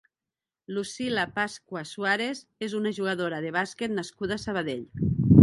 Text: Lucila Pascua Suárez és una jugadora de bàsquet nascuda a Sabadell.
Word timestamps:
Lucila 0.77 1.25
Pascua 1.35 1.83
Suárez 1.91 2.41
és 2.69 2.75
una 2.81 2.95
jugadora 3.01 3.43
de 3.47 3.53
bàsquet 3.59 3.95
nascuda 4.01 4.41
a 4.41 4.45
Sabadell. 4.47 4.85